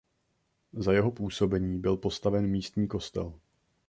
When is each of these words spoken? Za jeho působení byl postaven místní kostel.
Za 0.73 0.93
jeho 0.93 1.11
působení 1.11 1.79
byl 1.79 1.97
postaven 1.97 2.47
místní 2.47 2.87
kostel. 2.87 3.33